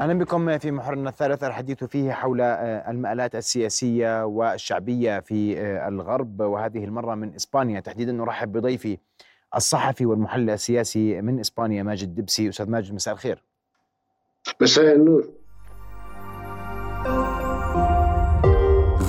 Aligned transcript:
أهلا 0.00 0.14
بكم 0.14 0.58
في 0.58 0.70
محورنا 0.70 1.10
الثالث 1.10 1.44
الحديث 1.44 1.84
فيه 1.84 2.12
حول 2.12 2.40
آه، 2.40 2.90
المآلات 2.90 3.34
السياسية 3.34 4.24
والشعبية 4.24 5.20
في 5.20 5.60
آه، 5.60 5.88
الغرب 5.88 6.40
وهذه 6.40 6.84
المرة 6.84 7.14
من 7.14 7.34
إسبانيا. 7.34 7.80
تحديدا 7.80 8.12
نرحب 8.12 8.52
بضيفي 8.52 8.98
الصحفي 9.56 10.06
والمحلل 10.06 10.50
السياسي 10.50 11.20
من 11.20 11.40
إسبانيا 11.40 11.82
ماجد 11.82 12.14
دبسي. 12.14 12.48
أستاذ 12.48 12.70
ماجد 12.70 12.94
مساء 12.94 13.14
الخير. 13.14 13.42
مساء 14.60 14.94
النور. 14.96 15.28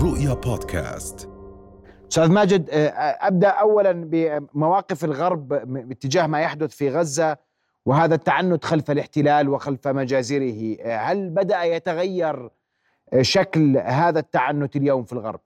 رؤيا 0.04 0.34
بودكاست. 0.34 1.30
أستاذ 2.12 2.32
ماجد 2.32 2.70
آه، 2.70 2.88
أبدأ 3.28 3.50
اولا 3.50 3.92
بمواقف 3.92 5.04
الغرب 5.06 5.48
باتجاه 5.88 6.28
ما 6.28 6.42
يحدث 6.42 6.76
في 6.76 6.90
غزة. 6.90 7.45
وهذا 7.86 8.16
التعنت 8.16 8.64
خلف 8.64 8.92
الاحتلال 8.92 9.50
وخلف 9.50 9.88
مجازره 9.88 10.78
هل 10.86 11.30
بدأ 11.30 11.64
يتغير 11.64 12.50
شكل 13.22 13.78
هذا 13.78 14.20
التعنت 14.20 14.76
اليوم 14.76 15.04
في 15.04 15.14
الغرب؟ 15.14 15.40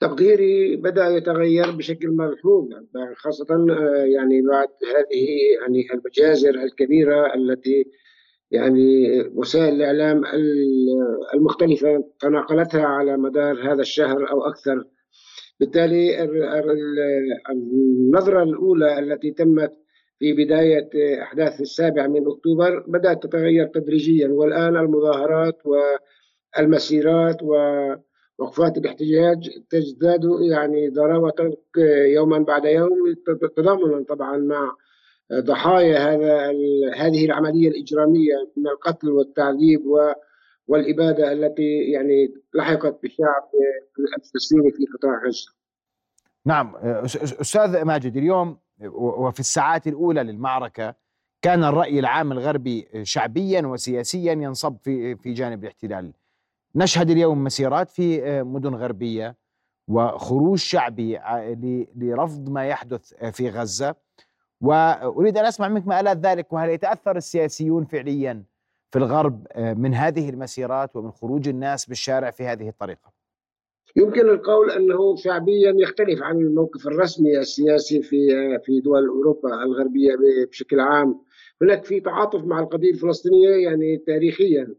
تقديري 0.00 0.76
بدأ 0.76 1.08
يتغير 1.08 1.70
بشكل 1.70 2.08
ملحوظ 2.08 2.68
خاصة 3.16 3.66
يعني 4.04 4.42
بعد 4.42 4.68
هذه 4.96 5.26
يعني 5.60 5.86
المجازر 5.94 6.50
الكبيرة 6.50 7.34
التي 7.34 7.90
يعني 8.50 9.20
وسائل 9.34 9.74
الإعلام 9.74 10.22
المختلفة 11.34 12.04
تناقلتها 12.20 12.84
على 12.86 13.16
مدار 13.16 13.72
هذا 13.72 13.80
الشهر 13.80 14.30
أو 14.30 14.46
أكثر 14.46 14.84
بالتالي 15.60 16.24
النظرة 17.50 18.42
الأولى 18.42 18.98
التي 18.98 19.30
تمت 19.30 19.81
في 20.22 20.32
بداية 20.32 20.90
أحداث 21.22 21.60
السابع 21.60 22.06
من 22.06 22.28
أكتوبر 22.28 22.84
بدأت 22.88 23.22
تتغير 23.22 23.66
تدريجيا 23.66 24.28
والآن 24.28 24.76
المظاهرات 24.76 25.58
والمسيرات 26.58 27.36
ووقفات 27.42 28.78
الاحتجاج 28.78 29.50
تزداد 29.70 30.20
يعني 30.50 30.88
ضراوة 30.88 31.56
يوما 32.16 32.38
بعد 32.38 32.64
يوم 32.64 33.14
تضامنا 33.56 34.04
طبعا 34.08 34.36
مع 34.36 34.76
ضحايا 35.32 35.98
هذا 35.98 36.50
هذه 36.96 37.24
العملية 37.24 37.68
الإجرامية 37.68 38.34
من 38.56 38.66
القتل 38.66 39.10
والتعذيب 39.10 39.80
والإبادة 40.66 41.32
التي 41.32 41.78
يعني 41.92 42.34
لحقت 42.54 43.02
بالشعب 43.02 43.50
الفلسطيني 44.18 44.70
في 44.70 44.86
قطاع 44.94 45.26
غزة. 45.26 45.52
نعم 46.46 46.76
أستاذ 47.40 47.84
ماجد 47.84 48.16
اليوم 48.16 48.58
وفي 48.94 49.40
الساعات 49.40 49.86
الأولى 49.86 50.22
للمعركة 50.22 50.94
كان 51.42 51.64
الرأي 51.64 51.98
العام 51.98 52.32
الغربي 52.32 52.88
شعبيا 53.02 53.66
وسياسيا 53.66 54.32
ينصب 54.32 54.76
في 54.82 55.16
في 55.16 55.32
جانب 55.32 55.64
الاحتلال. 55.64 56.12
نشهد 56.74 57.10
اليوم 57.10 57.44
مسيرات 57.44 57.90
في 57.90 58.42
مدن 58.42 58.74
غربية 58.74 59.36
وخروج 59.88 60.58
شعبي 60.58 61.18
لرفض 61.96 62.48
ما 62.48 62.66
يحدث 62.66 63.14
في 63.14 63.48
غزة. 63.48 63.94
وأريد 64.60 65.38
أن 65.38 65.44
أسمع 65.44 65.68
منك 65.68 65.86
مآلات 65.86 66.16
ذلك 66.16 66.52
وهل 66.52 66.70
يتأثر 66.70 67.16
السياسيون 67.16 67.84
فعليا 67.84 68.42
في 68.90 68.98
الغرب 68.98 69.46
من 69.56 69.94
هذه 69.94 70.30
المسيرات 70.30 70.96
ومن 70.96 71.10
خروج 71.10 71.48
الناس 71.48 71.86
بالشارع 71.86 72.30
في 72.30 72.46
هذه 72.46 72.68
الطريقة؟ 72.68 73.11
يمكن 73.96 74.28
القول 74.28 74.70
أنه 74.70 75.16
شعبيا 75.16 75.74
يختلف 75.78 76.22
عن 76.22 76.36
الموقف 76.38 76.86
الرسمي 76.86 77.38
السياسي 77.38 78.02
في 78.02 78.18
في 78.64 78.80
دول 78.80 79.08
أوروبا 79.08 79.62
الغربية 79.62 80.16
بشكل 80.50 80.80
عام 80.80 81.14
هناك 81.62 81.84
في 81.84 82.00
تعاطف 82.00 82.44
مع 82.44 82.60
القضية 82.60 82.90
الفلسطينية 82.90 83.50
يعني 83.50 83.96
تاريخيا. 84.06 84.74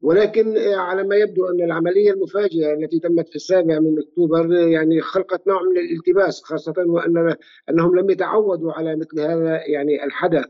ولكن 0.00 0.58
على 0.58 1.02
ما 1.04 1.16
يبدو 1.16 1.46
أن 1.46 1.64
العملية 1.64 2.10
المفاجئة 2.12 2.72
التي 2.72 2.98
تمت 2.98 3.28
في 3.28 3.36
السابع 3.36 3.78
من 3.78 3.98
أكتوبر 3.98 4.52
يعني 4.52 5.00
خلقت 5.00 5.46
نوع 5.48 5.62
من 5.62 5.76
الالتباس 5.78 6.42
خاصة 6.44 6.74
وأن 6.78 7.36
أنهم 7.70 7.96
لم 7.98 8.10
يتعودوا 8.10 8.72
على 8.72 8.96
مثل 8.96 9.20
هذا 9.20 9.60
يعني 9.66 10.04
الحدث. 10.04 10.44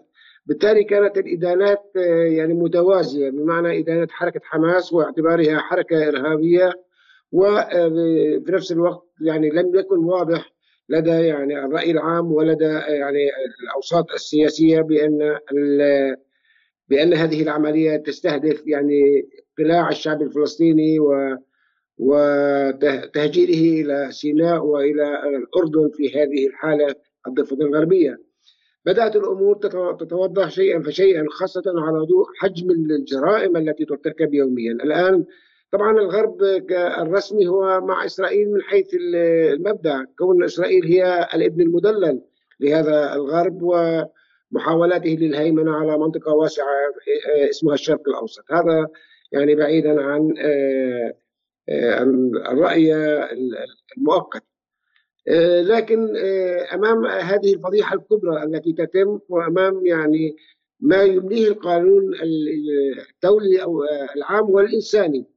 بالتالي 0.47 0.85
كانت 0.85 1.19
الإدانات 1.19 1.83
يعني 2.27 2.55
متوازية 2.55 3.31
بمعنى 3.31 3.79
إدانة 3.81 4.07
حركة 4.11 4.41
حماس 4.45 4.93
واعتبارها 4.93 5.59
حركة 5.59 6.09
إرهابية 6.09 6.73
وفي 7.33 8.53
نفس 8.53 8.73
الوقت 8.73 9.03
يعني 9.21 9.51
لم 9.51 9.75
يكن 9.75 9.99
واضح 9.99 10.53
لدى 10.89 11.11
يعني 11.11 11.65
الرأي 11.65 11.91
العام 11.91 12.33
ولدى 12.33 12.65
يعني 12.89 13.29
الأوساط 13.65 14.13
السياسية 14.13 14.81
بأن 14.81 15.39
بأن 16.89 17.15
هذه 17.15 17.43
العملية 17.43 17.97
تستهدف 17.97 18.67
يعني 18.67 19.29
قلاع 19.59 19.89
الشعب 19.89 20.23
الفلسطيني 20.23 20.99
و 20.99 21.37
وتهجيره 21.99 23.83
إلى 23.83 24.13
سيناء 24.13 24.65
وإلى 24.65 25.23
الأردن 25.27 25.91
في 25.95 26.23
هذه 26.23 26.47
الحالة 26.47 26.95
الضفة 27.29 27.57
الغربية. 27.57 28.19
بدأت 28.87 29.17
الأمور 29.17 29.57
تتوضح 30.01 30.51
شيئا 30.51 30.83
فشيئا 30.83 31.25
خاصة 31.31 31.63
على 31.67 31.99
ضوء 31.99 32.27
حجم 32.39 32.71
الجرائم 32.71 33.57
التي 33.57 33.85
ترتكب 33.85 34.35
يوميا. 34.35 34.73
الآن 34.73 35.25
طبعا 35.73 35.91
الغرب 35.93 36.43
الرسمي 36.73 37.49
هو 37.49 37.81
مع 37.81 38.05
إسرائيل 38.05 38.51
من 38.53 38.63
حيث 38.63 38.95
المبدأ. 38.95 40.07
كون 40.19 40.45
إسرائيل 40.45 40.85
هي 40.85 41.29
الابن 41.35 41.61
المدلل 41.61 42.23
لهذا 42.61 43.15
الغرب 43.15 43.63
ومحاولاته 43.63 45.11
للهيمنة 45.11 45.77
على 45.77 45.99
منطقة 45.99 46.33
واسعة 46.33 46.67
اسمها 47.51 47.75
الشرق 47.75 48.09
الأوسط. 48.09 48.53
هذا 48.53 48.89
يعني 49.33 49.55
بعيدا 49.55 50.03
عن 50.03 50.35
آه، 50.39 51.15
آه، 51.69 52.03
الرأي 52.53 52.95
المؤقت. 53.97 54.43
آه، 55.29 55.63
لكن 55.63 56.17
أمام 56.75 57.07
هذه 57.07 57.55
الفضيحة 57.55 57.97
الكبرى 57.97 58.43
التي 58.43 58.73
تتم 58.73 59.19
وأمام 59.29 59.87
يعني 59.87 60.37
ما 60.81 61.03
يمليه 61.03 61.49
القانون 61.49 62.15
الدولي 63.15 63.63
أو 63.63 63.85
العام 64.17 64.51
والإنساني 64.51 65.32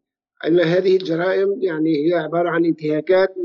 أن 0.47 0.59
هذه 0.59 0.95
الجرائم 0.95 1.57
يعني 1.61 2.07
هي 2.07 2.13
عبارة 2.13 2.50
عن 2.50 2.66
انتهاكات 2.66 3.35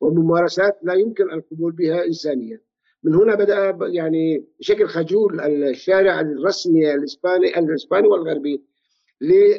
وممارسات 0.00 0.78
لا 0.82 0.94
يمكن 0.94 1.30
القبول 1.32 1.72
بها 1.72 2.06
إنسانيا. 2.06 2.60
من 3.02 3.14
هنا 3.14 3.34
بدأ 3.34 3.78
يعني 3.88 4.44
بشكل 4.60 4.86
خجول 4.86 5.40
الشارع 5.40 6.20
الرسمي 6.20 6.94
الإسباني 6.94 7.58
الإسباني 7.58 8.08
والغربي 8.08 8.62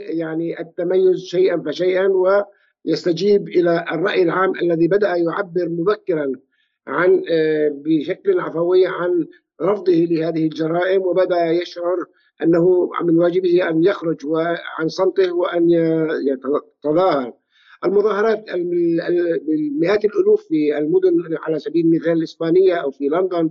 يعني 0.10 0.60
التميز 0.60 1.20
شيئا 1.20 1.64
فشيئا 1.66 2.08
ويستجيب 2.86 3.48
إلى 3.48 3.86
الرأي 3.92 4.24
العام 4.24 4.54
الذي 4.62 4.88
بدأ 4.88 5.16
يعبر 5.16 5.70
مبكرا 5.70 6.32
عن 6.88 7.24
آه، 7.32 7.70
بشكل 7.74 8.40
عفوي 8.40 8.88
عن 8.88 9.28
رفضه 9.62 9.94
لهذه 9.94 10.44
الجرائم 10.44 11.02
وبدأ 11.02 11.46
يشعر 11.46 12.06
أنه 12.44 12.90
من 13.04 13.18
واجبه 13.18 13.70
أن 13.70 13.84
يخرج 13.84 14.18
عن 14.80 14.88
صمته 14.88 15.36
وأن 15.36 15.70
يتظاهر. 16.28 17.34
المظاهرات 17.86 18.46
مئات 19.82 20.06
الألوف 20.06 20.48
في 20.48 20.78
المدن 20.78 21.38
على 21.44 21.60
سبيل 21.60 21.86
المثال 21.86 22.12
الإسبانية 22.12 22.76
أو 22.76 22.92
في 22.92 23.08
لندن 23.08 23.50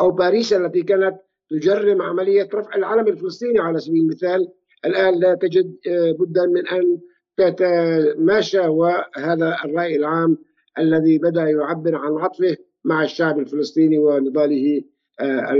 أو 0.00 0.10
باريس 0.10 0.52
التي 0.52 0.82
كانت 0.82 1.14
تجرم 1.50 2.02
عملية 2.02 2.48
رفع 2.54 2.74
العلم 2.76 3.08
الفلسطيني 3.08 3.58
على 3.58 3.78
سبيل 3.78 4.02
المثال 4.02 4.48
الآن 4.84 5.20
لا 5.20 5.34
تجد 5.34 5.76
آه، 5.88 6.12
بدا 6.12 6.46
من 6.46 6.68
أن 6.68 6.98
تتماشى 7.36 8.60
وهذا 8.60 9.56
الرأي 9.64 9.96
العام 9.96 10.38
الذي 10.78 11.18
بدأ 11.18 11.42
يعبر 11.42 11.94
عن 11.94 12.12
عطفه 12.12 12.56
مع 12.84 13.02
الشعب 13.02 13.38
الفلسطيني 13.38 13.98
ونضاله 13.98 14.82
آه، 15.20 15.50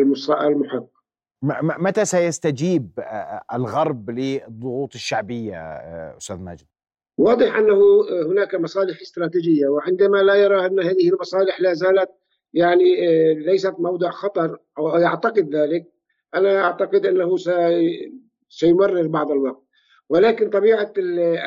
المحق. 0.47 0.92
متى 1.43 2.05
سيستجيب 2.05 2.89
الغرب 3.55 4.11
للضغوط 4.11 4.95
الشعبية 4.95 5.57
أستاذ 6.17 6.37
ماجد؟ 6.37 6.67
واضح 7.19 7.57
أنه 7.57 7.81
هناك 8.31 8.55
مصالح 8.55 9.01
استراتيجية 9.01 9.67
وعندما 9.69 10.19
لا 10.19 10.35
يرى 10.35 10.67
أن 10.67 10.81
هذه 10.81 11.09
المصالح 11.09 11.61
لا 11.61 11.73
زالت 11.75 12.09
يعني 12.55 12.95
ليست 13.35 13.75
موضع 13.79 14.11
خطر 14.11 14.59
أو 14.79 14.89
يعتقد 14.89 15.55
ذلك 15.55 15.85
أنا 16.35 16.65
أعتقد 16.65 17.07
أنه 17.07 17.37
سيمرر 18.49 19.07
بعض 19.07 19.31
الوقت 19.31 19.63
ولكن 20.09 20.51
طبيعة 20.51 20.93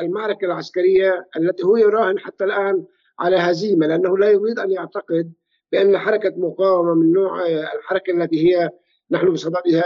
المعركة 0.00 0.44
العسكرية 0.44 1.26
التي 1.36 1.62
هو 1.64 1.76
يراهن 1.76 2.18
حتى 2.18 2.44
الآن 2.44 2.84
على 3.18 3.36
هزيمة 3.36 3.86
لأنه 3.86 4.18
لا 4.18 4.30
يريد 4.30 4.58
أن 4.58 4.70
يعتقد 4.70 5.32
بأن 5.72 5.98
حركة 5.98 6.32
مقاومة 6.36 6.94
من 6.94 7.12
نوع 7.12 7.46
الحركة 7.46 8.10
التي 8.10 8.48
هي 8.48 8.70
نحن 9.10 9.32
بصددها 9.32 9.84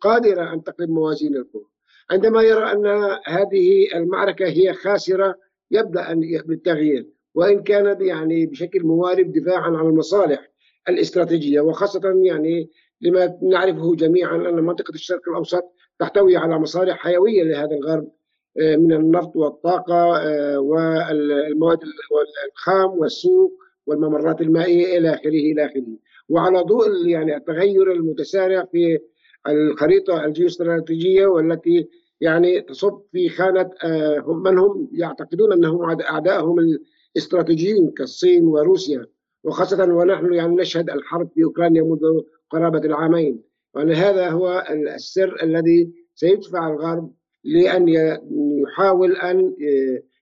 قادرة 0.00 0.52
أن 0.52 0.62
تقلب 0.62 0.90
موازين 0.90 1.36
القوى 1.36 1.64
عندما 2.10 2.42
يرى 2.42 2.72
أن 2.72 2.86
هذه 3.26 3.94
المعركة 3.94 4.46
هي 4.46 4.72
خاسرة 4.72 5.34
يبدأ 5.70 6.14
بالتغيير. 6.46 7.08
وإن 7.34 7.62
كانت 7.62 8.00
يعني 8.00 8.46
بشكل 8.46 8.82
موارب 8.86 9.32
دفاعا 9.32 9.70
عن 9.70 9.86
المصالح 9.86 10.50
الاستراتيجية 10.88 11.60
وخاصة 11.60 12.00
يعني 12.24 12.70
لما 13.00 13.38
نعرفه 13.42 13.94
جميعا 13.94 14.36
أن 14.36 14.54
منطقة 14.54 14.94
الشرق 14.94 15.28
الأوسط 15.28 15.64
تحتوي 15.98 16.36
على 16.36 16.58
مصالح 16.58 16.96
حيوية 16.96 17.42
لهذا 17.42 17.76
الغرب 17.76 18.08
آه، 18.60 18.76
من 18.76 18.92
النفط 18.92 19.36
والطاقة 19.36 20.16
آه، 20.16 20.58
والمواد 20.58 21.78
الخام 22.52 22.90
والسوق 22.90 23.52
والممرات 23.86 24.40
المائية 24.40 24.98
إلى 24.98 25.14
آخره 25.14 25.28
إلى 25.28 25.64
آخره. 25.66 25.86
وعلى 26.32 26.62
ضوء 26.62 27.06
يعني 27.06 27.36
التغير 27.36 27.92
المتسارع 27.92 28.64
في 28.64 28.98
الخريطة 29.48 30.24
الجيوستراتيجية 30.24 31.26
والتي 31.26 31.88
يعني 32.20 32.60
تصب 32.60 33.02
في 33.12 33.28
خانة 33.28 33.70
آه، 33.84 34.40
من 34.44 34.58
هم 34.58 34.88
يعتقدون 34.92 35.52
أنهم 35.52 36.00
أعدائهم 36.00 36.78
الاستراتيجيين 37.16 37.90
كالصين 37.90 38.44
وروسيا. 38.44 39.06
وخاصة 39.44 39.84
ونحن 39.84 40.32
يعني 40.32 40.56
نشهد 40.56 40.90
الحرب 40.90 41.30
في 41.34 41.44
أوكرانيا 41.44 41.82
منذ 41.82 42.20
قرابة 42.50 42.78
العامين. 42.78 43.42
وأن 43.74 43.92
هذا 43.92 44.30
هو 44.30 44.64
السر 44.94 45.42
الذي 45.42 45.92
سيدفع 46.14 46.68
الغرب 46.68 47.12
لأن 47.44 47.88
يحاول 48.62 49.16
أن 49.16 49.54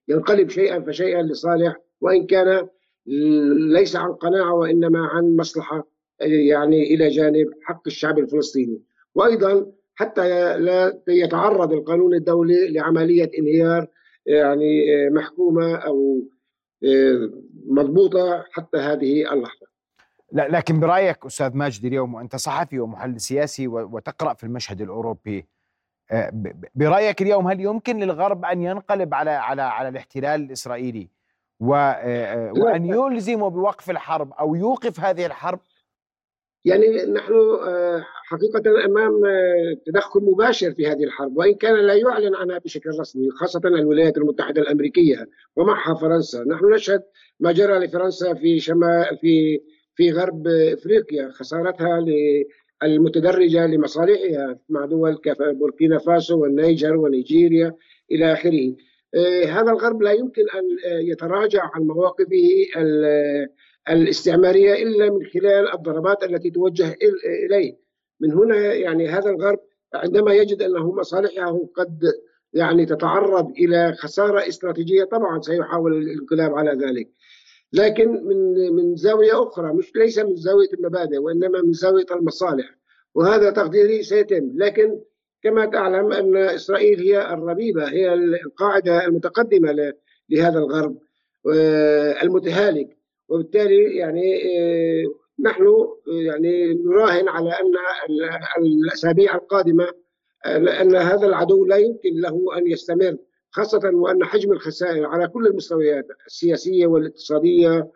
ينقلب 0.09 0.49
شيئا 0.49 0.81
فشيئا 0.81 1.23
لصالح. 1.23 1.77
وإن 2.01 2.27
كان 2.27 2.69
ليس 3.73 3.97
عن 3.97 4.13
قناعة 4.13 4.55
وإنما 4.55 4.99
عن 4.99 5.37
مصلحة 5.37 5.90
يعني 6.21 6.95
إلى 6.95 7.09
جانب 7.09 7.51
حق 7.63 7.83
الشعب 7.87 8.19
الفلسطيني. 8.19 8.83
وأيضا 9.15 9.67
حتى 9.95 10.59
لا 10.59 11.01
يتعرض 11.09 11.73
القانون 11.73 12.15
الدولي 12.15 12.73
لعملية 12.73 13.31
انهيار 13.39 13.87
يعني 14.27 14.87
محكومة 15.11 15.77
أو 15.77 16.23
مضبوطة 17.67 18.45
حتى 18.53 18.79
هذه 18.79 19.33
اللحظة. 19.33 19.67
لا 20.33 20.49
لكن 20.49 20.81
برأيك 20.81 21.27
أستاذ 21.27 21.57
ماجد 21.57 21.85
اليوم 21.85 22.15
وأنت 22.15 22.37
صحفي 22.37 22.79
ومحلل 22.79 23.21
سياسي 23.21 23.69
وتقرأ 23.69 24.35
في 24.35 24.45
المشهد 24.45 24.81
الأوروبي 24.81 25.47
آه، 26.11 26.33
برأيك 26.75 27.23
اليوم 27.23 27.49
هل 27.49 27.61
يمكن 27.61 27.99
للغرب 27.99 28.45
أن 28.45 28.63
ينقلب 28.63 29.15
على 29.15 29.31
على 29.31 29.63
على 29.63 29.89
الاحتلال 29.89 30.41
الإسرائيلي؟ 30.41 31.09
آه، 31.63 31.75
آه، 31.75 32.53
وأن 32.53 32.85
يلزم 32.87 33.49
بوقف 33.49 33.91
الحرب 33.91 34.33
أو 34.33 34.55
يوقف 34.55 35.01
هذه 35.01 35.27
الحرب؟ 35.27 35.61
يعني 36.65 36.87
نحن 37.13 37.35
حقيقة 38.25 38.85
أمام 38.85 39.13
تدخل 39.87 40.21
مباشر 40.21 40.73
في 40.73 40.87
هذه 40.87 41.05
الحرب 41.05 41.37
وإن 41.37 41.55
كان 41.55 41.75
لا 41.87 41.95
يعلن 41.95 42.35
عنها 42.35 42.59
بشكل 42.59 42.91
رسمي 43.01 43.31
خاصة 43.31 43.61
الولايات 43.65 44.19
المتحدة 44.19 44.63
الأمريكية 44.63 45.29
ومعها 45.57 45.95
فرنسا 45.95 46.45
نحن 46.45 46.75
نشهد 46.75 47.03
ما 47.41 47.53
جرى 47.53 47.79
لفرنسا 47.79 48.35
في 48.35 48.61
شمال 48.61 49.19
في 49.21 49.61
في 49.95 50.11
غرب 50.11 50.47
إفريقيا 50.49 51.31
خسارتها 51.31 52.05
المتدرجه 52.83 53.67
لمصالحها 53.67 54.59
مع 54.69 54.85
دول 54.85 55.17
كبوركينا 55.17 55.99
فاسو 55.99 56.43
والنيجر 56.43 56.97
ونيجيريا 56.97 57.75
إلى 58.13 58.33
آخره. 58.33 58.75
آه، 59.15 59.45
هذا 59.45 59.71
الغرب 59.71 60.03
لا 60.03 60.13
يمكن 60.13 60.43
أن 60.43 60.65
يتراجع 61.07 61.71
عن 61.75 61.83
مواقفه 61.83 62.47
الاستعمارية 63.89 64.83
إلا 64.83 65.11
من 65.11 65.27
خلال 65.27 65.73
الضربات 65.75 66.25
التي 66.25 66.51
توجه 66.51 66.97
إليه. 67.47 67.77
من 68.21 68.33
هنا 68.33 68.57
يعني 68.75 69.09
هذا 69.09 69.31
الغرب 69.31 69.59
عندما 69.95 70.35
يجد 70.35 70.63
أنه 70.63 70.93
مصالحه 70.93 71.59
قد 71.77 72.13
يعني 72.53 72.87
تتعرض 72.87 73.51
إلى 73.51 73.93
خسارة 73.99 74.49
استراتيجية 74.49 75.05
طبعا 75.05 75.41
سيحاول 75.41 75.97
الانقلاب 75.97 76.55
على 76.55 76.71
ذلك. 76.71 77.11
لكن 77.73 78.09
من 78.25 78.73
من 78.75 78.97
زاوية 78.97 79.43
أخرى 79.43 79.73
مش 79.73 79.93
ليس 79.97 80.19
من 80.19 80.37
زاوية 80.37 80.69
المبادئ 80.75 81.19
وإنما 81.19 81.63
من 81.63 81.73
زاوية 81.73 82.07
المصالح 82.11 82.77
وهذا 83.15 83.51
تقديري 83.51 84.03
سيتم 84.03 84.51
لكن 84.55 85.01
كما 85.43 85.67
تعلم 85.67 86.13
أن 86.13 86.37
إسرائيل 86.37 87.01
هي 87.01 87.33
الربيبة 87.33 87.89
هي 87.89 88.15
القاعدة 88.15 89.05
المتقدمة 89.07 89.93
لهذا 90.29 90.59
الغرب 90.59 90.99
آه، 91.55 92.23
المتهالك 92.23 92.97
وبالتالي 93.31 93.97
يعني 93.97 94.37
آه، 94.37 95.05
نحن 95.41 95.65
يعني 96.07 96.75
نراهن 96.75 97.29
على 97.29 97.51
أن 97.51 97.75
الأسابيع 98.63 99.35
القادمة 99.35 99.89
آه، 100.47 100.83
ان 100.83 100.97
هذا 100.97 101.27
العدو 101.27 101.65
لا 101.65 101.77
يمكن 101.77 102.21
له 102.21 102.59
أن 102.59 102.67
يستمر 102.67 103.17
خاصة 103.51 103.91
وأن 103.95 104.25
حجم 104.25 104.53
الخسائر 104.53 105.07
على 105.07 105.29
كل 105.29 105.47
المستويات 105.47 106.07
السياسية 106.27 106.87
والاقتصادية 106.87 107.91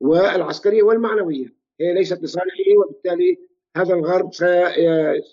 والعسكرية 0.00 0.82
والمعنوية 0.82 1.46
هي 1.80 1.94
ليست 1.94 2.22
لصالحه 2.22 2.78
وبالتالي 2.78 3.38
هذا 3.76 3.94
الغرب 3.94 4.30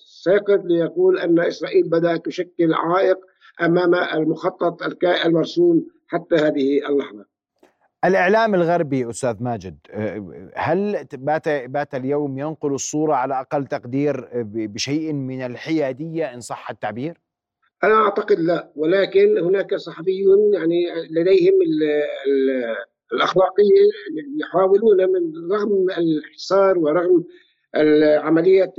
سيقف 0.05 0.65
ليقول 0.65 1.19
أن 1.19 1.39
إسرائيل 1.39 1.89
بدأت 1.89 2.25
تشكل 2.25 2.73
عائق 2.73 3.17
أمام 3.61 3.95
المخطط 3.95 5.03
المرسوم 5.25 5.87
حتى 6.07 6.35
هذه 6.35 6.89
اللحظة. 6.89 7.25
الإعلام 8.05 8.55
الغربي 8.55 9.09
أستاذ 9.09 9.43
ماجد 9.43 9.77
هل 10.55 11.07
بات, 11.13 11.49
بات 11.49 11.95
اليوم 11.95 12.39
ينقل 12.39 12.73
الصورة 12.73 13.13
على 13.13 13.39
أقل 13.39 13.65
تقدير 13.65 14.29
بشيء 14.43 15.13
من 15.13 15.41
الحيادية 15.41 16.33
إن 16.33 16.39
صح 16.41 16.69
التعبير؟ 16.69 17.17
أنا 17.83 17.93
أعتقد 17.93 18.39
لا 18.39 18.71
ولكن 18.75 19.37
هناك 19.37 19.75
صحفيون 19.75 20.53
يعني 20.53 20.85
لديهم 21.11 21.53
ال 21.61 21.83
ال 22.27 22.75
الأخلاقية 23.13 23.81
يحاولون 24.41 24.97
من 24.97 25.51
رغم 25.51 25.85
الحصار 25.97 26.79
ورغم 26.79 27.23
عمليه 28.25 28.73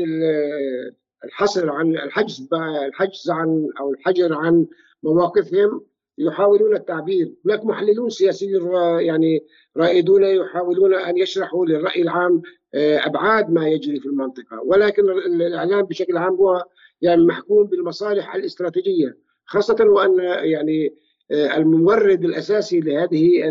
الحصر 1.25 1.70
عن 1.70 1.96
الحجز 1.96 2.49
الحجز 2.88 3.31
عن 3.31 3.67
أو 3.81 3.93
الحجر 3.93 4.34
عن 4.34 4.67
مواقفهم 5.02 5.84
يحاولون 6.20 6.76
التعبير. 6.76 7.34
هناك 7.46 7.64
محللون 7.64 8.11
سياسيين 8.11 8.72
يعني 9.00 9.40
رائدون 9.76 10.25
يحاولون 10.25 10.94
أن 10.94 11.19
يشرحوا 11.19 11.67
للرأي 11.67 12.02
العام 12.02 12.43
آه، 12.75 13.06
أبعاد 13.06 13.50
ما 13.50 13.69
يجري 13.69 14.00
في 14.00 14.06
المنطقة. 14.06 14.61
ولكن 14.64 15.11
الإعلام 15.11 15.82
بشكل 15.82 16.17
عام 16.17 16.34
هو 16.34 16.64
يعني 17.00 17.25
محكوم 17.25 17.67
بالمصالح 17.67 18.34
الاستراتيجية 18.34 19.17
خاصة 19.44 19.76
وأن 19.81 20.19
يعني 20.44 20.94
آه، 21.31 21.56
المورد 21.56 22.25
الأساسي 22.25 22.81
لهذه 22.81 23.43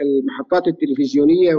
المحطات 0.00 0.68
التلفزيونية 0.68 1.54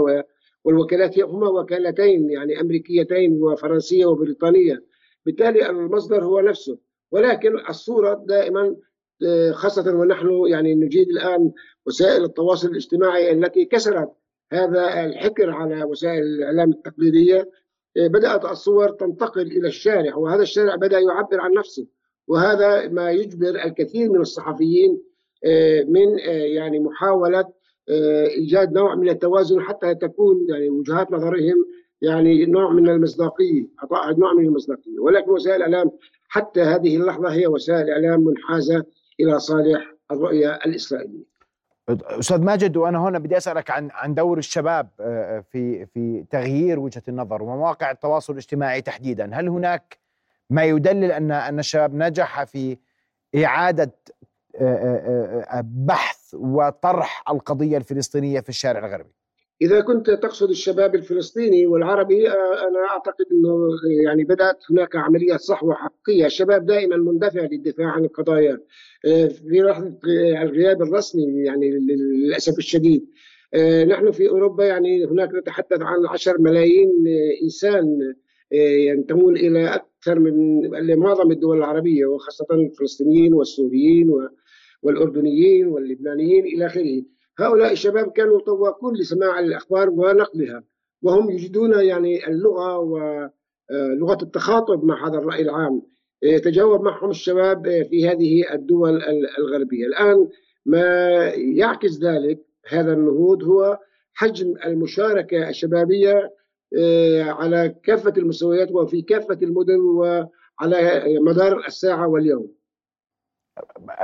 والوكالات 0.64 1.18
هما 1.18 1.48
وكالتين 1.48 2.30
يعني 2.30 2.60
أمريكيتين 2.60 3.42
وفرنسية 3.42 4.06
وبريطانية. 4.06 4.84
بالتالي 5.26 5.70
المصدر 5.70 6.24
هو 6.24 6.40
نفسه. 6.40 6.78
ولكن 7.10 7.58
الصورة 7.68 8.24
دائما 8.28 8.76
آه، 9.26 9.52
خاصة 9.52 9.94
ونحن 9.94 10.46
يعني 10.46 10.74
نجيد 10.74 11.08
الآن 11.08 11.52
وسائل 11.86 12.24
التواصل 12.24 12.68
الاجتماعي 12.68 13.32
التي 13.32 13.64
كسرت 13.64 14.12
هذا 14.52 15.04
الحكر 15.04 15.50
على 15.50 15.84
وسائل 15.84 16.22
الإعلام 16.22 16.70
التقليدية. 16.70 17.50
إيه، 17.96 18.08
بدأت 18.08 18.44
الصور 18.44 18.90
تنتقل 18.90 19.42
إلى 19.42 19.68
الشارع 19.68 20.16
وهذا 20.16 20.42
الشارع 20.42 20.76
بدأ 20.76 20.98
يعبر 20.98 21.40
عن 21.40 21.52
نفسه 21.52 21.86
وهذا 22.28 22.88
ما 22.88 23.10
يجبر 23.10 23.64
الكثير 23.64 24.10
من 24.12 24.20
الصحفيين 24.20 25.02
إيه، 25.44 25.84
من 25.84 26.18
يعني 26.56 26.78
محاولة 26.78 27.44
إيجاد 28.36 28.72
نوع 28.72 28.94
من 28.94 29.08
التوازن 29.08 29.60
حتى 29.60 29.94
تكون 29.94 30.46
يعني 30.48 30.68
وجهات 30.68 31.12
نظرهم 31.12 31.64
يعني 32.00 32.46
نوع 32.46 32.72
من 32.72 32.88
المصداقية 32.88 33.68
أعطاء 33.82 34.18
نوع 34.18 34.34
من 34.34 34.44
المصداقية. 34.44 34.98
ولكن 35.00 35.30
وسائل 35.30 35.56
الإعلام 35.56 35.90
حتى 36.28 36.60
هذه 36.60 36.96
اللحظة 36.96 37.32
هي 37.32 37.46
وسائل 37.46 37.90
إعلام 37.90 38.24
منحازة 38.24 38.84
إلى 39.24 39.38
صالح 39.38 39.94
الرؤية 40.10 40.54
الإسرائيلية 40.54 41.30
أستاذ 41.90 42.40
ماجد 42.40 42.76
وأنا 42.76 42.98
هنا 42.98 43.18
بدي 43.18 43.36
أسألك 43.36 43.70
عن 43.70 43.88
عن 43.92 44.14
دور 44.14 44.38
الشباب 44.38 44.88
آه، 45.00 45.38
آه، 45.38 45.40
في 45.40 45.86
في 45.86 46.24
تغيير 46.30 46.78
وجهة 46.78 47.02
النظر 47.08 47.42
ومواقع 47.42 47.90
التواصل 47.90 48.32
الاجتماعي 48.32 48.82
تحديدا، 48.82 49.30
هل 49.34 49.48
هناك 49.48 49.98
ما 50.50 50.64
يدلل 50.64 51.12
أن 51.12 51.32
أن 51.32 51.58
الشباب 51.58 51.94
نجح 51.94 52.44
في 52.44 52.76
إعادة 53.44 53.94
آه، 54.56 55.62
بحث 55.64 56.34
وطرح 56.34 57.22
القضية 57.30 57.76
الفلسطينية 57.76 58.40
في 58.40 58.48
الشارع 58.48 58.86
الغربي؟ 58.86 59.19
إذا 59.62 59.80
كنت 59.80 60.10
تقصد 60.10 60.50
الشباب 60.50 60.94
الفلسطيني 60.94 61.66
والعربي 61.66 62.28
أنا 62.28 62.78
أعتقد 62.90 63.24
إنه 63.32 63.68
يعني 64.04 64.24
بدأت 64.24 64.56
هناك 64.70 64.96
عمليه 64.96 65.36
صحوه 65.36 65.74
حقيقيه، 65.74 66.26
الشباب 66.26 66.66
دائما 66.66 66.96
مندفع 66.96 67.48
للدفاع 67.52 67.86
عن 67.86 68.04
القضايا 68.04 68.60
في 69.02 69.62
لحظه 69.62 69.98
الغياب 70.42 70.82
الرسمي 70.82 71.44
يعني 71.44 71.70
للأسف 71.70 72.58
الشديد. 72.58 73.06
نحن 73.88 74.10
في 74.10 74.28
أوروبا 74.28 74.64
يعني 74.64 75.04
هناك 75.04 75.34
نتحدث 75.34 75.82
عن 75.82 76.06
10 76.06 76.36
ملايين 76.38 77.04
إنسان 77.42 78.14
ينتمون 78.88 79.36
إلى 79.36 79.74
أكثر 79.74 80.18
من 80.18 80.98
معظم 80.98 81.30
الدول 81.30 81.56
العربية 81.56 82.06
وخاصة 82.06 82.46
الفلسطينيين 82.50 83.34
والسوريين 83.34 84.10
والأردنيين 84.82 85.66
واللبنانيين 85.66 86.44
إلى 86.44 86.66
آخره. 86.66 87.02
هؤلاء 87.40 87.72
الشباب 87.72 88.12
كانوا 88.12 88.40
طواقون 88.40 88.96
لسماع 88.96 89.38
الأخبار 89.38 89.90
ونقلها 89.90 90.64
وهم 91.02 91.30
يجدون 91.30 91.80
يعني 91.80 92.26
اللغة 92.28 92.78
و 92.78 92.98
لغة 93.70 94.18
التخاطب 94.22 94.84
مع 94.84 95.08
هذا 95.08 95.18
الرأي 95.18 95.42
العام. 95.42 95.82
يتجاوب 96.22 96.82
معهم 96.82 97.10
الشباب 97.10 97.86
في 97.90 98.08
هذه 98.08 98.54
الدول 98.54 99.02
الغربية. 99.38 99.86
الآن 99.86 100.28
ما 100.66 101.18
يعكس 101.34 101.98
ذلك 102.02 102.40
هذا 102.68 102.92
النهوض 102.92 103.44
هو 103.44 103.78
حجم 104.14 104.54
المشاركة 104.64 105.48
الشبابية 105.48 106.34
على 107.28 107.74
كافة 107.84 108.12
المستويات 108.16 108.72
وفي 108.72 109.02
كافة 109.02 109.38
المدن 109.42 109.80
وعلى 109.80 111.04
مدار 111.20 111.66
الساعة 111.66 112.08
واليوم. 112.08 112.59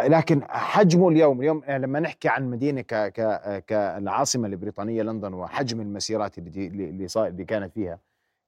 لكن 0.07 0.43
حجمه 0.49 1.09
اليوم 1.09 1.41
اليوم 1.41 1.63
لما 1.69 2.01
نحكي 2.01 2.29
عن 2.29 2.51
مدينة 2.51 2.81
ك 2.81 2.95
ك 2.95 3.65
كالعاصمة 3.67 4.49
البريطانيه 4.49 5.03
لندن 5.03 5.35
وحجم 5.35 5.81
المسيرات 5.81 6.39
اللي 6.39 6.67
اللي, 6.67 7.07
اللي 7.17 7.45
كانت 7.45 7.73
فيها 7.73 7.99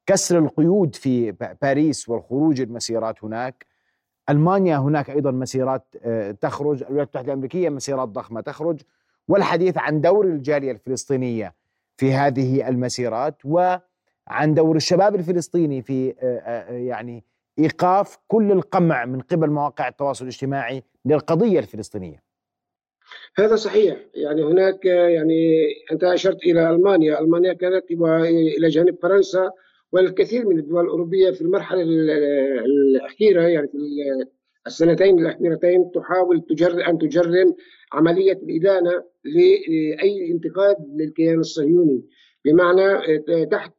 كسر 0.07 0.39
القيود 0.39 0.95
في 0.95 1.33
باريس 1.63 2.09
والخروج 2.09 2.61
المسيرات 2.61 3.25
هناك 3.25 3.67
ألمانيا 4.31 4.77
هناك 4.77 5.11
أيضا 5.11 5.31
مسيرات 5.31 5.85
آه، 6.03 6.31
تخرج 6.31 6.83
الولايات 6.83 7.09
المتحدة 7.09 7.27
الأمريكية 7.27 7.69
مسيرات 7.69 8.09
ضخمة 8.09 8.41
تخرج 8.41 8.81
والحديث 9.29 9.79
عن 9.79 10.01
دور 10.01 10.27
الجالية 10.27 10.73
الفلسطينية 10.73 11.55
في 11.97 12.13
هذه 12.13 12.69
المسيرات 12.69 13.37
وعن 13.45 14.55
دور 14.55 14.77
الشباب 14.77 15.15
الفلسطيني 15.15 15.83
في 15.83 16.15
آه، 16.21 16.39
آه، 16.39 16.73
يعني 16.73 17.25
إيقاف 17.59 18.19
كل 18.29 18.53
القمع 18.53 19.05
من 19.05 19.21
قبل 19.21 19.51
مواقع 19.51 19.89
التواصل 19.89 20.25
الاجتماعي 20.25 20.83
للقضية 21.05 21.59
الفلسطينية. 21.59 22.23
هذا 23.37 23.57
صحيح. 23.57 23.97
يعني 24.15 24.43
هناك 24.43 24.85
يعني 24.85 25.67
أنت 25.93 26.05
أشرت 26.05 26.43
إلى 26.43 26.71
ألمانيا، 26.71 27.21
ألمانيا 27.21 27.53
كانت 27.53 27.85
إلى 28.59 28.69
جانب 28.69 28.97
فرنسا 29.03 29.51
والكثير 29.93 30.49
من 30.49 30.59
الدول 30.59 30.85
الأوروبية 30.85 31.31
في 31.31 31.41
المرحلة 31.41 31.83
الأخيرة 31.83 33.43
يعني 33.43 33.69
في 33.69 33.79
السنتين 34.67 35.19
الأخيرتين 35.19 35.91
تحاول 35.95 36.41
تجر 36.41 36.89
أن 36.89 36.99
تجرم 36.99 37.55
عملية 37.93 38.33
الإدانة 38.33 39.05
لأي 39.25 40.31
انتقاد 40.33 40.77
للكيان 40.97 41.39
الصهيوني. 41.39 42.03
بمعنى 42.45 43.19
تحت 43.47 43.73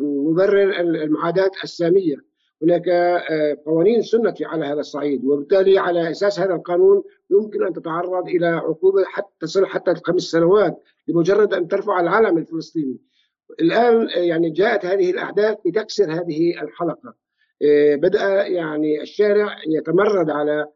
مبرر 0.00 0.80
المعاداة 0.80 1.50
السامية. 1.64 2.16
هناك 2.62 2.88
آه، 2.88 3.58
قوانين 3.66 4.02
سنت 4.02 4.42
على 4.42 4.66
هذا 4.66 4.80
الصعيد 4.80 5.24
وبالتالي 5.24 5.78
على 5.78 6.10
أساس 6.10 6.40
هذا 6.40 6.54
القانون 6.54 7.02
يمكن 7.30 7.66
أن 7.66 7.72
تتعرض 7.72 8.28
إلى 8.28 8.46
عقوبة 8.46 9.04
حتى 9.04 9.32
تصل 9.40 9.66
حتى 9.66 9.94
خمس 9.94 10.22
سنوات 10.22 10.82
لمجرد 11.08 11.54
أن 11.54 11.68
ترفع 11.68 12.00
العلم 12.00 12.38
الفلسطيني. 12.38 12.98
الآن 13.60 14.08
آه، 14.08 14.18
يعني 14.18 14.50
جاءت 14.50 14.86
هذه 14.86 15.10
الأحداث 15.10 15.56
لتكسر 15.66 16.12
هذه 16.12 16.62
الحلقة. 16.62 17.14
آه، 17.62 17.96
بدأ 17.96 18.46
يعني 18.46 19.02
الشارع 19.02 19.56
يتمرد 19.68 20.30
على 20.30 20.66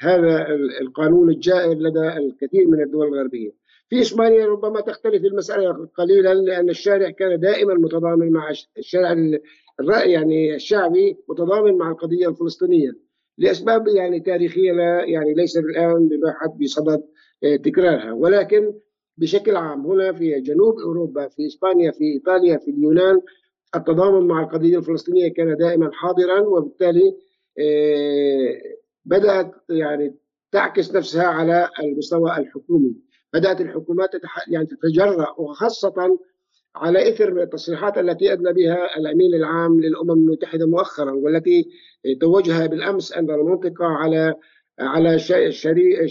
هذا 0.00 0.46
القانون 0.80 1.30
الجائر 1.30 1.78
لدى 1.78 2.08
الكثير 2.08 2.68
من 2.68 2.82
الدول 2.82 3.06
الغربية. 3.06 3.50
في 3.92 4.00
إسبانيا 4.00 4.46
ربما 4.46 4.80
تختلف 4.80 5.24
المسألة 5.24 5.88
قليلا 5.94 6.34
لأن 6.34 6.70
الشارع 6.70 7.10
كان 7.10 7.40
دائما 7.40 7.74
متضامن 7.74 8.32
مع 8.32 8.50
الشارع 8.78 9.12
الرأي 9.82 10.12
يعني 10.12 10.54
الشعبي 10.54 11.16
متضامن 11.28 11.78
مع 11.78 11.90
القضية 11.90 12.28
الفلسطينية. 12.28 12.90
لأسباب 13.38 13.88
يعني 13.88 14.20
تاريخية 14.20 14.72
لا 14.72 15.04
يعني 15.04 15.34
ليس 15.34 15.56
الآن 15.56 16.08
الواحد 16.12 16.48
بصدد 16.60 17.02
آه، 17.44 17.56
تكرارها. 17.56 18.12
ولكن 18.12 18.72
بشكل 19.18 19.56
عام 19.56 19.86
هنا 19.86 20.12
في 20.12 20.40
جنوب 20.40 20.78
أوروبا 20.80 21.28
في 21.28 21.46
إسبانيا 21.46 21.90
في 21.90 22.04
إيطاليا 22.04 22.58
في 22.58 22.70
اليونان 22.70 23.20
التضامن 23.76 24.26
مع 24.28 24.42
القضية 24.42 24.78
الفلسطينية 24.78 25.32
كان 25.32 25.56
دائما 25.56 25.90
حاضرا 25.92 26.40
وبالتالي 26.40 27.16
آه، 27.58 28.60
بدأت 29.04 29.52
يعني 29.70 30.14
تعكس 30.52 30.94
نفسها 30.94 31.24
على 31.26 31.68
المستوى 31.82 32.36
الحكومي. 32.38 32.94
بدأت 33.32 33.60
الحكومات 33.60 34.10
يعني 34.48 34.66
تتجرأ 34.66 35.34
وخاصة 35.40 36.18
على 36.76 37.08
إثر 37.08 37.42
التصريحات 37.42 37.98
التي 37.98 38.32
ادلى 38.32 38.52
بها 38.52 38.96
الأمين 38.96 39.34
العام 39.34 39.80
للأمم 39.80 40.10
المتحدة 40.10 40.66
مؤخرا 40.66 41.12
والتي 41.12 41.68
توجه 42.20 42.66
بالأمس 42.66 43.12
أن 43.12 43.30
المنطقة 43.30 43.84
على 43.84 44.34
على 44.80 45.18
شري 45.18 46.06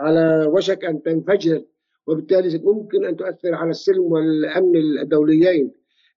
على 0.00 0.46
وشك 0.46 0.84
أن 0.84 1.02
تنفجر 1.02 1.64
وبالتالي 2.06 2.58
ممكن 2.58 3.04
أن 3.04 3.16
تؤثر 3.16 3.54
على 3.54 3.70
السلم 3.70 4.02
والأمن 4.02 4.76
الدوليين. 5.02 5.72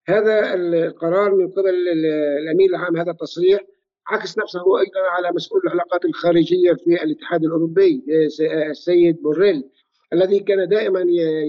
هذا 0.08 0.54
القرار 0.54 1.36
من 1.36 1.52
قبل 1.52 1.74
الأمين 2.44 2.70
العام 2.70 2.98
هذا 2.98 3.12
التصريح 3.12 3.60
عكس 4.08 4.38
نفسه 4.38 4.60
أيضا 4.60 5.10
على 5.10 5.32
مسؤول 5.36 5.62
العلاقات 5.66 6.06
الخارجية 6.06 6.74
في 6.74 7.04
الاتحاد 7.04 7.44
الأوروبي 7.44 8.04
السيد 8.70 9.22
بوريل 9.22 9.64
الذي 10.16 10.40
كان 10.40 10.68
دائما 10.68 11.04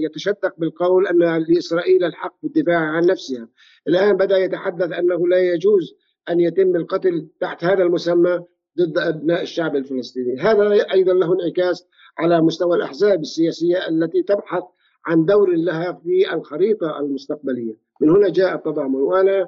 يتشدق 0.05 0.53
بالقول 0.57 1.07
أن 1.07 1.45
لإسرائيل 1.49 2.03
الحق 2.03 2.35
بالدفاع 2.43 2.79
عن 2.79 3.05
نفسها. 3.05 3.47
الآن 3.87 4.17
بدأ 4.17 4.37
يتحدث 4.37 4.91
أنه 4.91 5.27
لا 5.27 5.39
يجوز 5.53 5.95
أن 6.29 6.39
يتم 6.39 6.75
القتل 6.75 7.27
تحت 7.39 7.63
هذا 7.63 7.83
المسمى 7.83 8.39
ضد 8.79 8.97
أبناء 8.97 9.41
الشعب 9.41 9.75
الفلسطيني. 9.75 10.39
هذا 10.39 10.93
أيضا 10.93 11.13
له 11.13 11.33
انعكاس 11.33 11.87
على 12.17 12.41
مستوى 12.41 12.77
الأحزاب 12.77 13.19
السياسية 13.19 13.87
التي 13.87 14.23
تبحث 14.23 14.63
عن 15.05 15.25
دور 15.25 15.55
لها 15.55 16.01
في 16.03 16.33
الخريطة 16.33 16.99
المستقبلية. 16.99 17.73
من 18.01 18.09
هنا 18.09 18.29
جاء 18.29 18.55
التضامن. 18.55 18.95
وأنا 18.95 19.47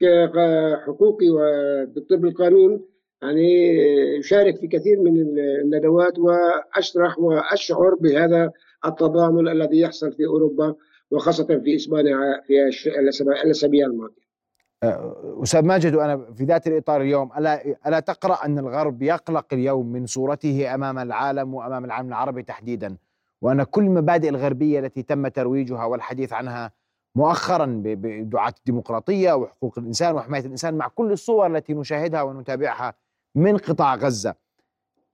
كحقوقي 0.00 1.30
ودكتور 1.30 2.18
بالقانون 2.18 2.84
يعني 3.24 3.76
يشارك 4.18 4.56
في 4.56 4.66
كثير 4.66 5.00
من 5.00 5.38
الندوات 5.38 6.18
وأشرح 6.18 7.18
وأشعر 7.18 7.94
بهذا 7.94 8.52
التضامن 8.86 9.48
الذي 9.48 9.80
يحصل 9.80 10.12
في 10.12 10.26
أوروبا 10.26 10.74
وخاصة 11.10 11.46
في 11.46 11.76
إسبانيا 11.76 12.42
في 12.46 12.88
الأسابيع 13.44 13.86
الماضية. 13.86 14.24
أه، 14.82 15.40
أستاذ 15.42 15.62
ماجد 15.62 15.94
وأنا 15.94 16.32
في 16.34 16.44
ذات 16.44 16.66
الإطار 16.66 17.00
اليوم 17.00 17.30
الا 17.38 17.76
ألا 17.86 18.00
تقرأ 18.00 18.44
أن 18.44 18.58
الغرب 18.58 19.02
يقلق 19.02 19.46
اليوم 19.52 19.92
من 19.92 20.06
صورته 20.06 20.74
أمام 20.74 20.98
العالم 20.98 21.54
وأمام 21.54 21.84
العالم 21.84 22.08
العربي 22.08 22.42
تحديدا 22.42 22.96
وأن 23.42 23.62
كل 23.62 23.82
المبادئ 23.84 24.28
الغربية 24.28 24.78
التي 24.78 25.02
تم 25.02 25.28
ترويجها 25.28 25.84
والحديث 25.84 26.32
عنها 26.32 26.72
مؤخرا 27.14 27.82
بدعاة 27.84 28.54
الديمقراطية 28.58 29.32
وحقوق 29.32 29.78
الإنسان 29.78 30.14
وحماية 30.14 30.44
الإنسان 30.44 30.74
مع 30.74 30.88
كل 30.88 31.12
الصور 31.12 31.46
التي 31.46 31.74
نشاهدها 31.74 32.22
ونتابعها 32.22 32.94
من 33.34 33.56
قطاع 33.56 33.94
غزة. 33.94 34.34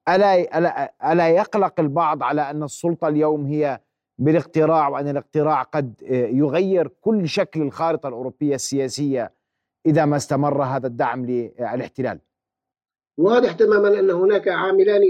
ألا 0.09 1.13
ألا 1.13 1.29
يقلق 1.29 1.81
البعض 1.81 2.23
على 2.23 2.51
أن 2.51 2.63
السلطة 2.63 3.09
اليوم 3.09 3.47
هي 3.47 3.81
بالاقتراع 4.19 4.89
وأن 4.89 5.09
الاقتراع 5.09 5.63
قد 5.63 5.95
يغير 6.33 6.89
كل 7.01 7.29
شكل 7.29 7.63
الخارطة 7.63 8.09
الأوروبية 8.09 8.55
السياسية 8.55 9.33
إذا 9.87 10.05
ما 10.05 10.17
استمر 10.17 10.63
هذا 10.63 10.87
الدعم 10.87 11.27
للاحتلال؟ 11.27 12.21
واضح 13.19 13.53
تماما 13.53 14.01
أن 14.01 14.11
هناك 14.11 14.49
عاملان 14.49 15.03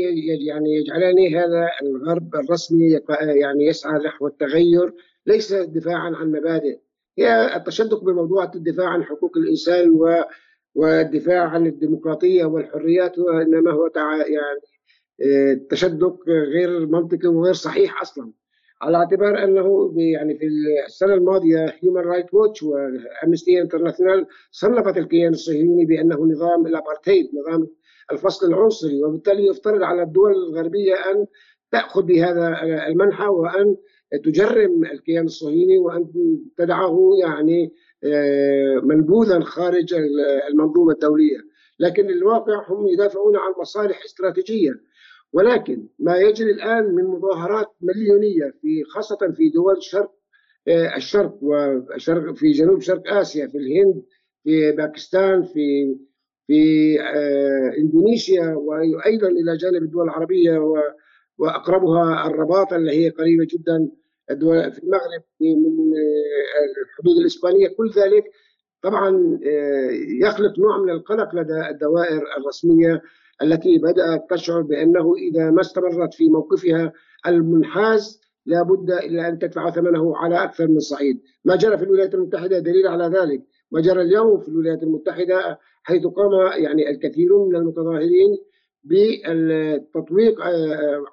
يعني 0.49 0.75
يجعلان 0.75 1.35
هذا 1.37 1.69
الغرب 1.83 2.35
الرسمي 2.35 3.01
يعني 3.41 3.67
يسعى 3.67 3.99
نحو 3.99 4.27
التغير 4.27 4.95
ليس 5.27 5.53
دفاعا 5.53 6.17
عن 6.17 6.33
مبادئ. 6.33 6.79
هي 7.19 7.57
التشدق 7.57 8.05
بموضوع 8.05 8.45
الدفاع 8.55 8.89
عن 8.89 9.05
حقوق 9.05 9.37
الإنسان 9.37 9.91
و 9.91 10.23
والدفاع 10.75 11.49
عن 11.49 11.67
الديمقراطية 11.67 12.45
والحريات 12.45 13.19
انما 13.19 13.71
هو 13.73 13.91
يعني 14.07 14.61
آه، 15.23 15.61
تشدق 15.71 16.19
غير 16.29 16.87
منطقي 16.87 17.29
وغير 17.29 17.55
صحيح 17.55 18.01
أصلا. 18.03 18.33
على 18.83 18.97
اعتبار 18.97 19.45
أنه 19.45 19.95
يعني 19.97 20.39
في 20.39 20.47
السنة 20.87 21.15
الماضية 21.15 21.67
Human 21.83 22.01
Rights 22.01 22.35
Watch 22.35 22.63
و 22.63 22.75
Amnesty 22.75 23.63
International 23.63 24.27
صنفت 24.51 24.97
الكيان 24.97 25.33
الصهيوني 25.33 25.85
بأنه 25.85 26.17
نظام 26.27 26.67
الأبارتهيد 26.67 27.31
نظام 27.35 27.69
الفصل 28.13 28.47
العنصري 28.47 29.05
وبالتالي 29.05 29.47
يفترض 29.47 29.83
على 29.83 30.03
الدول 30.03 30.33
الغربية 30.33 30.95
أن 30.95 31.27
تأخذ 31.73 32.03
بهذا 32.03 32.63
المنحى 32.63 33.27
وأن 33.27 33.77
تجرم 34.25 34.85
الكيان 34.85 35.25
الصهيوني 35.25 35.79
وأن 35.79 36.07
تدعه 36.59 37.11
يعني 37.23 37.73
منبوذا 38.83 39.41
خارج 39.41 39.95
المنظومة 40.51 40.93
الدولية، 40.93 41.39
لكن 41.79 42.11
الواقع 42.11 42.69
هم 42.69 42.87
يدافعون 42.89 43.37
عن 43.37 43.53
مصالح 43.61 44.05
استراتيجية. 44.05 44.73
ولكن 45.33 45.89
ما 45.99 46.17
يجري 46.17 46.51
الآن 46.51 46.95
من 46.95 47.05
مظاهرات 47.05 47.67
مليونية 47.81 48.51
في 48.63 48.85
خاصة 48.85 49.19
في 49.37 49.49
دول 49.49 49.83
شرق 49.83 50.13
آه، 50.69 50.97
الشرق 50.97 51.39
وشرق 51.43 52.35
في 52.35 52.51
جنوب 52.51 52.81
شرق 52.81 53.13
آسيا 53.13 53.47
في 53.47 53.59
الهند 53.59 54.03
في 54.45 54.73
باكستان 54.73 55.43
في 55.43 55.97
في 56.47 56.97
آه، 57.01 57.73
إندونيسيا 57.79 58.55
وأيضا 58.55 59.29
إلى 59.29 59.57
جانب 59.57 59.83
الدول 59.83 60.05
العربية 60.05 60.59
وأقربها 61.39 62.27
الرباط 62.27 62.73
اللي 62.73 62.91
هي 62.91 63.09
قريبه 63.09 63.47
جدا. 63.55 63.89
في 64.39 64.79
المغرب 64.83 65.23
من 65.41 65.93
الحدود 66.83 67.17
الإسبانية. 67.21 67.69
كل 67.69 67.91
ذلك 67.97 68.25
طبعا 68.83 69.39
يخلق 70.23 70.59
نوع 70.59 70.79
من 70.79 70.91
القلق 70.91 71.35
لدى 71.35 71.69
الدوائر 71.71 72.23
الرسمية 72.39 73.03
التي 73.43 73.79
بدأت 73.79 74.31
تشعر 74.31 74.63
بأنه 74.63 75.15
إذا 75.17 75.51
ما 75.51 75.61
استمرت 75.61 76.15
في 76.15 76.29
موقفها 76.29 76.93
المنحاز 77.27 78.21
لا 78.47 78.63
بد 78.63 78.91
إلا 78.91 79.29
أن 79.29 79.39
تدفع 79.39 79.71
ثمنه 79.71 80.17
على 80.17 80.45
أكثر 80.45 80.69
من 80.69 80.79
صعيد، 80.79 81.21
ما 81.45 81.57
جرى 81.57 81.79
في 81.79 81.85
الولايات 81.85 82.15
المتحدة 82.15 82.59
دليل 82.59 82.87
على 82.87 83.05
ذلك، 83.05 83.43
ما 83.71 83.81
جرى 83.81 84.03
اليوم 84.03 84.41
في 84.41 84.49
الولايات 84.49 84.83
المتحدة 84.83 85.59
حيث 85.83 86.07
قام 86.07 86.33
يعني 86.65 86.91
الكثير 86.91 87.39
من 87.39 87.57
المتظاهرين 87.57 88.39
بتطبيق 88.85 90.41
آه، 90.41 91.05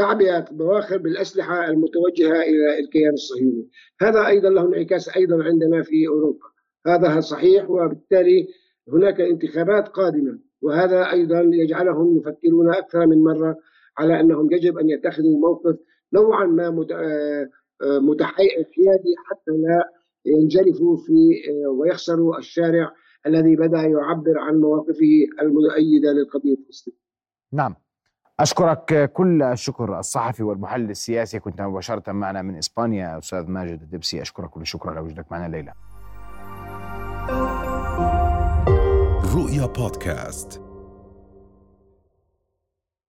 عمليه 0.00 0.36
آه، 0.36 0.40
تعبئة 0.40 0.56
بواخر 0.56 0.98
بالأسلحة 0.98 1.68
المتوجهة 1.68 2.42
إلى 2.42 2.78
الكيان 2.78 3.12
الصهيوني، 3.12 3.68
هذا 4.00 4.26
أيضا 4.26 4.48
له 4.48 4.66
انعكاس 4.66 5.16
أيضا 5.16 5.44
عندنا 5.44 5.82
في 5.82 6.08
أوروبا، 6.08 6.46
هذا 6.86 7.20
صحيح 7.20 7.70
وبالتالي 7.70 8.48
هناك 8.88 9.20
انتخابات 9.20 9.88
قادمة 9.88 10.38
وهذا 10.62 11.10
أيضا 11.10 11.40
يجعلهم 11.40 12.16
يفكرون 12.16 12.74
أكثر 12.74 13.06
من 13.06 13.24
مرة 13.24 13.56
على 13.98 14.20
أنهم 14.20 14.52
يجب 14.52 14.78
أن 14.78 14.90
يتخذوا 14.90 15.38
موقف 15.38 15.76
نوعا 16.12 16.46
ما 16.46 16.86
آه، 17.82 17.98
متحيزي 17.98 19.14
حتى 19.26 19.50
لا 19.50 19.90
ينجرفوا 20.24 20.96
في 20.96 21.42
ويخسروا 21.66 22.38
الشارع 22.38 22.92
الذي 23.26 23.56
بدأ 23.56 23.82
يعبر 23.82 24.38
عن 24.38 24.54
مواقفه 24.54 25.26
المؤيدة 25.42 26.12
للقضية 26.12 26.54
الفلسطينية. 26.54 26.98
نعم. 27.52 27.74
أشكرك 28.40 29.12
كل 29.12 29.42
الشكر 29.42 29.98
الصحفي 29.98 30.42
والمحلل 30.42 30.90
السياسي. 30.90 31.38
كنت 31.38 31.60
مباشرة 31.62 32.12
معنا 32.12 32.42
من 32.42 32.56
إسبانيا 32.56 33.18
أستاذ 33.18 33.50
ماجد 33.50 33.82
الدبسي. 33.82 34.22
أشكرك 34.22 34.50
كل 34.50 34.60
الشكر 34.60 34.90
على 34.90 35.00
وجودك 35.00 35.32
معنا 35.32 35.46
الليلة. 35.46 35.72
رؤيا 39.34 39.66
بودكاست. 39.66 40.69